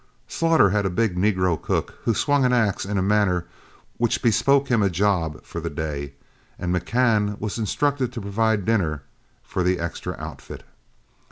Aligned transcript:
Slaughter 0.27 0.71
had 0.71 0.83
a 0.83 0.89
big 0.89 1.15
negro 1.15 1.61
cook 1.61 1.93
who 2.05 2.15
swung 2.15 2.43
an 2.43 2.51
axe 2.51 2.85
in 2.87 2.97
a 2.97 3.03
manner 3.03 3.45
which 3.97 4.23
bespoke 4.23 4.67
him 4.67 4.81
a 4.81 4.89
job 4.89 5.43
for 5.43 5.61
the 5.61 5.69
day, 5.69 6.13
and 6.57 6.73
McCann 6.73 7.39
was 7.39 7.59
instructed 7.59 8.11
to 8.13 8.19
provide 8.21 8.65
dinner 8.65 9.03
for 9.43 9.61
the 9.61 9.77
extra 9.77 10.15
outfit. 10.17 10.63